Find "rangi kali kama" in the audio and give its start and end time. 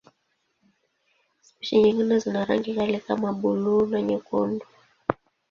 2.45-3.33